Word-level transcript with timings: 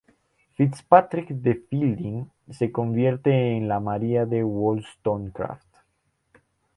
Fitzpatrick 0.55 1.29
de 1.29 1.53
Fielding 1.69 2.25
se 2.49 2.71
convierte 2.71 3.51
en 3.51 3.67
la 3.67 3.79
María 3.79 4.25
de 4.25 4.43
Wollstonecraft. 4.43 5.67